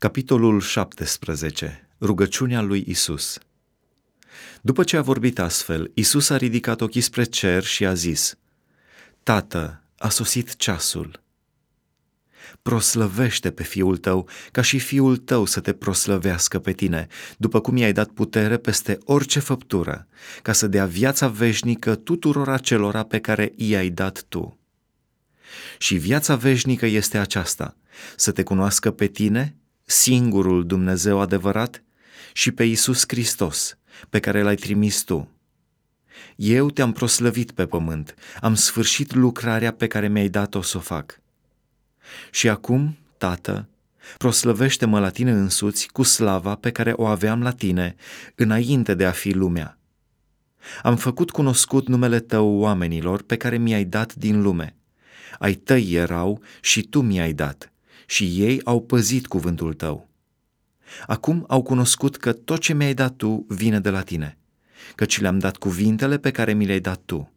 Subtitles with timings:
[0.00, 1.88] Capitolul 17.
[2.00, 3.38] Rugăciunea lui Isus.
[4.60, 8.34] După ce a vorbit astfel, Isus a ridicat ochii spre cer și a zis:
[9.22, 11.22] Tată, a sosit ceasul.
[12.62, 17.06] Proslăvește pe fiul tău, ca și fiul tău să te proslăvească pe tine,
[17.36, 20.06] după cum i-ai dat putere peste orice făptură,
[20.42, 24.58] ca să dea viața veșnică tuturor acelora pe care i-ai dat tu.
[25.78, 27.76] Și viața veșnică este aceasta,
[28.16, 29.54] să te cunoască pe tine,
[29.90, 31.82] singurul Dumnezeu adevărat,
[32.32, 33.76] și pe Isus Hristos,
[34.08, 35.28] pe care l-ai trimis tu.
[36.36, 41.20] Eu te-am proslăvit pe pământ, am sfârșit lucrarea pe care mi-ai dat-o să o fac.
[42.30, 43.68] Și acum, Tată,
[44.16, 47.94] proslăvește-mă la tine însuți cu slava pe care o aveam la tine
[48.34, 49.78] înainte de a fi lumea.
[50.82, 54.74] Am făcut cunoscut numele tău oamenilor pe care mi-ai dat din lume.
[55.38, 57.70] Ai tăi erau și tu mi-ai dat
[58.10, 60.08] și ei au păzit cuvântul tău.
[61.06, 64.38] Acum au cunoscut că tot ce mi-ai dat tu vine de la tine,
[64.94, 67.32] căci le-am dat cuvintele pe care mi le-ai dat tu.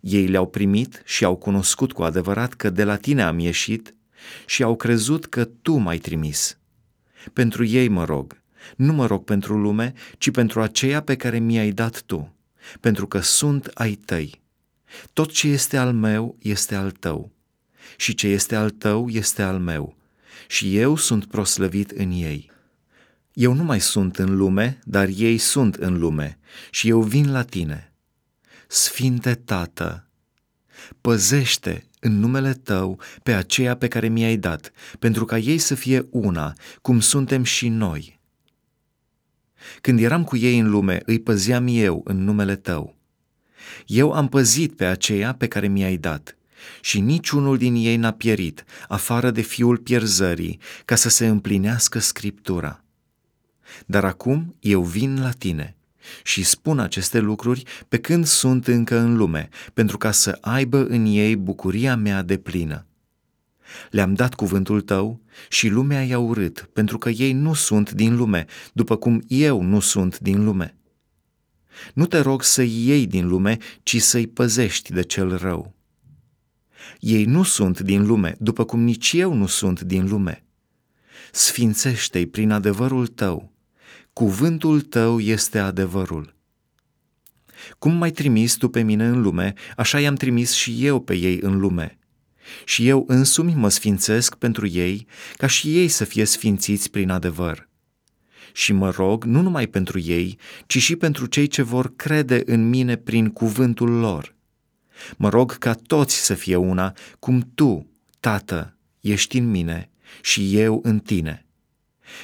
[0.00, 3.94] Ei le-au primit și au cunoscut cu adevărat că de la tine am ieșit
[4.46, 6.58] și au crezut că tu m-ai trimis.
[7.32, 8.42] Pentru ei mă rog,
[8.76, 12.34] nu mă rog pentru lume, ci pentru aceea pe care mi-ai dat tu,
[12.80, 14.42] pentru că sunt ai tăi.
[15.12, 17.33] Tot ce este al meu este al tău
[17.96, 19.96] și ce este al tău este al meu,
[20.48, 22.50] și eu sunt proslăvit în ei.
[23.32, 26.38] Eu nu mai sunt în lume, dar ei sunt în lume,
[26.70, 27.92] și eu vin la tine.
[28.68, 30.08] Sfinte Tată,
[31.00, 36.06] păzește în numele Tău pe aceea pe care mi-ai dat, pentru ca ei să fie
[36.10, 38.20] una, cum suntem și noi.
[39.80, 42.96] Când eram cu ei în lume, îi păzeam eu în numele Tău.
[43.86, 46.36] Eu am păzit pe aceea pe care mi-ai dat
[46.80, 52.84] și niciunul din ei n-a pierit, afară de fiul pierzării, ca să se împlinească scriptura.
[53.86, 55.76] Dar acum eu vin la tine
[56.22, 61.04] și spun aceste lucruri pe când sunt încă în lume, pentru ca să aibă în
[61.06, 62.86] ei bucuria mea de plină.
[63.90, 68.46] Le-am dat cuvântul tău și lumea i-a urât, pentru că ei nu sunt din lume,
[68.72, 70.76] după cum eu nu sunt din lume.
[71.94, 75.74] Nu te rog să-i iei din lume, ci să-i păzești de cel rău.
[77.00, 80.44] Ei nu sunt din lume, după cum nici eu nu sunt din lume.
[81.32, 83.52] Sfințește-i prin adevărul tău.
[84.12, 86.34] Cuvântul tău este adevărul.
[87.78, 91.38] Cum m-ai trimis tu pe mine în lume, așa i-am trimis și eu pe ei
[91.42, 91.98] în lume.
[92.64, 95.06] Și eu însumi mă sfințesc pentru ei,
[95.36, 97.68] ca și ei să fie sfințiți prin adevăr.
[98.52, 102.68] Și mă rog nu numai pentru ei, ci și pentru cei ce vor crede în
[102.68, 104.33] mine prin cuvântul lor
[105.16, 107.88] Mă rog ca toți să fie una, cum tu,
[108.20, 109.90] Tată, ești în mine
[110.22, 111.46] și eu în tine.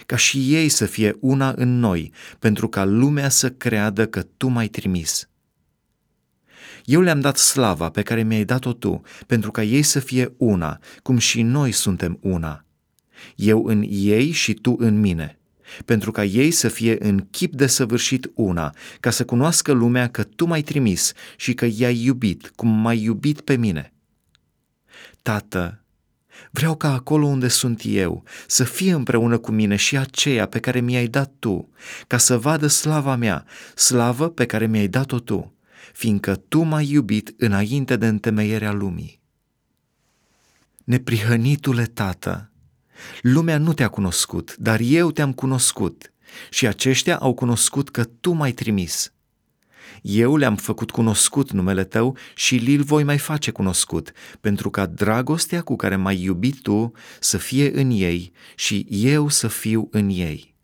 [0.06, 4.48] Ca și ei să fie una în noi, pentru ca lumea să creadă că tu
[4.48, 5.28] m-ai trimis.
[6.84, 10.78] Eu le-am dat slava pe care mi-ai dat-o tu, pentru ca ei să fie una,
[11.02, 12.64] cum și noi suntem una.
[13.36, 15.39] Eu în ei și tu în mine
[15.84, 20.22] pentru ca ei să fie în chip de săvârșit una, ca să cunoască lumea că
[20.22, 23.92] tu m-ai trimis și că i-ai iubit, cum m-ai iubit pe mine.
[25.22, 25.84] Tată,
[26.50, 30.80] vreau ca acolo unde sunt eu să fie împreună cu mine și aceea pe care
[30.80, 31.68] mi-ai dat tu,
[32.06, 33.44] ca să vadă slava mea,
[33.74, 35.54] slavă pe care mi-ai dat-o tu,
[35.92, 39.20] fiindcă tu m-ai iubit înainte de întemeierea lumii.
[40.84, 42.49] Neprihănitule Tată,
[43.22, 46.12] Lumea nu te-a cunoscut, dar eu te-am cunoscut
[46.50, 49.12] și aceștia au cunoscut că tu m-ai trimis.
[50.02, 55.62] Eu le-am făcut cunoscut numele tău și li-l voi mai face cunoscut, pentru ca dragostea
[55.62, 60.54] cu care m-ai iubit tu să fie în ei și eu să fiu în ei.